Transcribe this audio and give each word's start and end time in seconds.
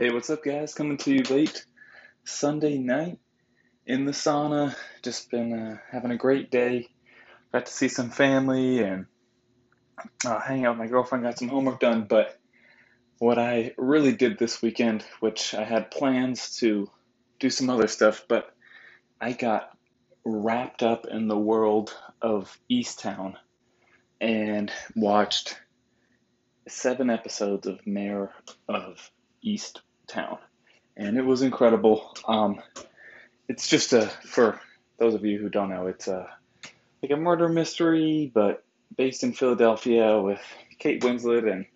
Hey, 0.00 0.12
what's 0.12 0.30
up, 0.30 0.44
guys? 0.44 0.74
Coming 0.74 0.96
to 0.98 1.12
you 1.12 1.24
late 1.24 1.66
Sunday 2.22 2.78
night 2.78 3.18
in 3.84 4.04
the 4.04 4.12
sauna. 4.12 4.76
Just 5.02 5.28
been 5.28 5.52
uh, 5.52 5.78
having 5.90 6.12
a 6.12 6.16
great 6.16 6.52
day. 6.52 6.86
Got 7.50 7.66
to 7.66 7.72
see 7.72 7.88
some 7.88 8.10
family 8.10 8.78
and 8.78 9.06
uh, 10.24 10.38
hang 10.38 10.64
out 10.64 10.78
with 10.78 10.78
my 10.78 10.86
girlfriend. 10.86 11.24
Got 11.24 11.40
some 11.40 11.48
homework 11.48 11.80
done. 11.80 12.06
But 12.08 12.38
what 13.18 13.40
I 13.40 13.74
really 13.76 14.12
did 14.12 14.38
this 14.38 14.62
weekend, 14.62 15.04
which 15.18 15.52
I 15.52 15.64
had 15.64 15.90
plans 15.90 16.58
to 16.58 16.88
do 17.40 17.50
some 17.50 17.68
other 17.68 17.88
stuff, 17.88 18.24
but 18.28 18.54
I 19.20 19.32
got 19.32 19.76
wrapped 20.24 20.84
up 20.84 21.08
in 21.10 21.26
the 21.26 21.36
world 21.36 21.92
of 22.22 22.56
Easttown 22.70 23.34
and 24.20 24.70
watched 24.94 25.60
seven 26.68 27.10
episodes 27.10 27.66
of 27.66 27.84
Mare 27.84 28.32
of 28.68 29.10
East 29.42 29.82
town, 30.08 30.38
and 30.96 31.16
it 31.16 31.24
was 31.24 31.42
incredible. 31.42 32.14
Um, 32.26 32.60
it's 33.48 33.68
just 33.68 33.92
a 33.92 34.06
for 34.24 34.60
those 34.98 35.14
of 35.14 35.24
you 35.24 35.38
who 35.38 35.48
don't 35.48 35.70
know, 35.70 35.86
it's 35.86 36.08
a 36.08 36.28
like 37.02 37.12
a 37.12 37.16
murder 37.16 37.48
mystery, 37.48 38.30
but 38.34 38.64
based 38.96 39.22
in 39.22 39.32
Philadelphia 39.32 40.20
with 40.20 40.40
Kate 40.78 41.02
Winslet. 41.02 41.50
And 41.50 41.66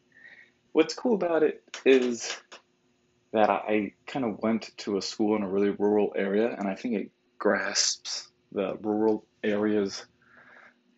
what's 0.72 0.95
cool 0.95 1.14
about 1.14 1.42
it 1.42 1.62
is 1.84 2.36
that 3.32 3.48
I 3.48 3.92
kind 4.06 4.24
of 4.24 4.41
went 4.42 4.70
to 4.78 4.96
a 4.96 5.02
school 5.02 5.36
in 5.36 5.42
a 5.42 5.48
really 5.48 5.70
rural 5.70 6.12
area, 6.16 6.55
and 6.56 6.69
I 6.69 6.74
think 6.74 6.94
it 6.94 7.10
grasps 7.38 8.28
the 8.52 8.77
rural 8.83 9.24
areas 9.42 10.05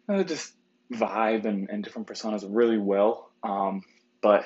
uh, 0.08 0.22
just 0.22 0.52
vibe 0.92 1.44
and, 1.44 1.70
and 1.70 1.82
different 1.82 2.08
personas 2.08 2.44
really 2.48 2.78
well. 2.78 3.30
Um, 3.42 3.82
but 4.22 4.44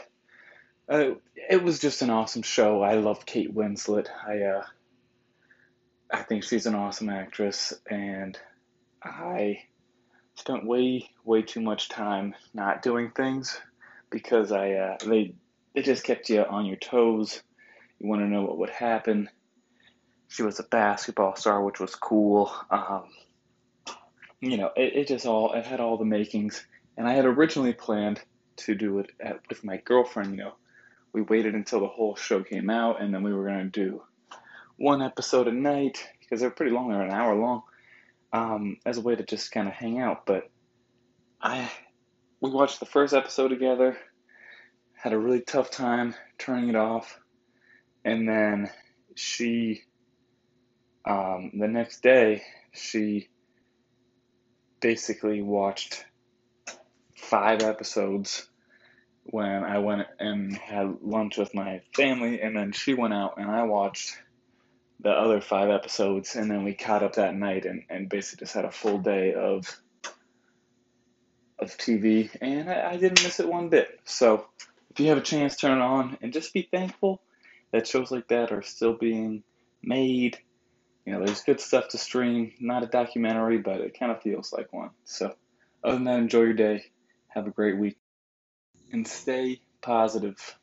uh, 0.90 1.14
it 1.50 1.62
was 1.62 1.78
just 1.78 2.02
an 2.02 2.10
awesome 2.10 2.42
show. 2.42 2.82
I 2.82 2.94
love 2.94 3.26
Kate 3.26 3.54
Winslet. 3.54 4.08
I 4.26 4.42
uh, 4.42 4.64
I 6.10 6.22
think 6.22 6.44
she's 6.44 6.66
an 6.66 6.74
awesome 6.74 7.10
actress, 7.10 7.74
and 7.90 8.38
I 9.02 9.64
spent 10.34 10.66
way 10.66 11.10
way 11.24 11.42
too 11.42 11.60
much 11.60 11.88
time 11.88 12.34
not 12.54 12.82
doing 12.82 13.10
things 13.10 13.60
because 14.10 14.52
I 14.52 14.72
uh, 14.72 14.96
they 15.04 15.34
they 15.74 15.82
just 15.82 16.04
kept 16.04 16.30
you 16.30 16.42
on 16.42 16.66
your 16.66 16.76
toes. 16.76 17.42
You 17.98 18.08
want 18.08 18.22
to 18.22 18.28
know 18.28 18.42
what 18.42 18.58
would 18.58 18.70
happen. 18.70 19.28
She 20.28 20.42
was 20.42 20.60
a 20.60 20.64
basketball 20.64 21.36
star, 21.36 21.62
which 21.62 21.80
was 21.80 21.94
cool. 21.94 22.52
Um, 22.70 23.04
you 24.40 24.56
know, 24.56 24.70
it, 24.76 24.94
it 24.94 25.08
just 25.08 25.26
all 25.26 25.52
it 25.52 25.66
had 25.66 25.80
all 25.80 25.96
the 25.96 26.04
makings. 26.04 26.64
And 26.96 27.06
I 27.06 27.12
had 27.14 27.26
originally 27.26 27.72
planned 27.72 28.20
to 28.56 28.74
do 28.74 28.98
it 28.98 29.10
at, 29.20 29.40
with 29.48 29.62
my 29.64 29.76
girlfriend, 29.76 30.32
you 30.32 30.38
know, 30.38 30.54
we 31.18 31.22
waited 31.22 31.54
until 31.54 31.80
the 31.80 31.88
whole 31.88 32.14
show 32.14 32.44
came 32.44 32.70
out, 32.70 33.02
and 33.02 33.12
then 33.12 33.24
we 33.24 33.32
were 33.32 33.44
going 33.44 33.70
to 33.70 33.80
do 33.84 34.02
one 34.76 35.02
episode 35.02 35.48
a 35.48 35.52
night 35.52 36.08
because 36.20 36.40
they're 36.40 36.50
pretty 36.50 36.70
long, 36.70 36.90
they're 36.90 37.02
an 37.02 37.10
hour 37.10 37.34
long, 37.34 37.62
um, 38.32 38.76
as 38.86 38.98
a 38.98 39.00
way 39.00 39.16
to 39.16 39.24
just 39.24 39.50
kind 39.50 39.66
of 39.66 39.74
hang 39.74 39.98
out. 39.98 40.26
But 40.26 40.48
I, 41.42 41.68
we 42.40 42.50
watched 42.50 42.78
the 42.78 42.86
first 42.86 43.14
episode 43.14 43.48
together, 43.48 43.98
had 44.94 45.12
a 45.12 45.18
really 45.18 45.40
tough 45.40 45.70
time 45.70 46.14
turning 46.38 46.68
it 46.68 46.76
off, 46.76 47.18
and 48.04 48.28
then 48.28 48.70
she, 49.16 49.82
um, 51.04 51.50
the 51.58 51.66
next 51.66 52.00
day, 52.00 52.42
she 52.72 53.28
basically 54.80 55.42
watched 55.42 56.04
five 57.16 57.62
episodes 57.62 58.48
when 59.30 59.64
I 59.64 59.78
went 59.78 60.06
and 60.18 60.56
had 60.56 61.02
lunch 61.02 61.36
with 61.36 61.54
my 61.54 61.82
family, 61.94 62.40
and 62.40 62.56
then 62.56 62.72
she 62.72 62.94
went 62.94 63.14
out 63.14 63.34
and 63.36 63.50
I 63.50 63.64
watched 63.64 64.16
the 65.00 65.10
other 65.10 65.40
five 65.40 65.70
episodes, 65.70 66.34
and 66.34 66.50
then 66.50 66.64
we 66.64 66.74
caught 66.74 67.02
up 67.02 67.14
that 67.14 67.34
night 67.34 67.66
and, 67.66 67.84
and 67.88 68.08
basically 68.08 68.44
just 68.44 68.54
had 68.54 68.64
a 68.64 68.70
full 68.70 68.98
day 68.98 69.34
of 69.34 69.66
of 71.58 71.76
TV, 71.76 72.30
and 72.40 72.70
I, 72.70 72.92
I 72.92 72.96
didn't 72.96 73.22
miss 73.22 73.40
it 73.40 73.48
one 73.48 73.68
bit. 73.68 74.00
So 74.04 74.46
if 74.90 75.00
you 75.00 75.08
have 75.08 75.18
a 75.18 75.22
chance, 75.22 75.56
turn 75.56 75.78
it 75.78 75.82
on 75.82 76.16
and 76.22 76.32
just 76.32 76.54
be 76.54 76.62
thankful 76.62 77.20
that 77.72 77.86
shows 77.86 78.10
like 78.10 78.28
that 78.28 78.52
are 78.52 78.62
still 78.62 78.94
being 78.94 79.42
made. 79.82 80.38
You 81.04 81.12
know, 81.12 81.24
there's 81.24 81.42
good 81.42 81.60
stuff 81.60 81.88
to 81.88 81.98
stream. 81.98 82.52
Not 82.60 82.84
a 82.84 82.86
documentary, 82.86 83.58
but 83.58 83.80
it 83.80 83.98
kind 83.98 84.12
of 84.12 84.22
feels 84.22 84.52
like 84.52 84.72
one. 84.72 84.90
So, 85.04 85.34
other 85.82 85.94
than 85.94 86.04
that, 86.04 86.18
enjoy 86.18 86.42
your 86.42 86.52
day. 86.54 86.84
Have 87.28 87.46
a 87.46 87.50
great 87.50 87.76
week 87.76 87.98
and 88.92 89.06
stay 89.06 89.60
positive. 89.82 90.58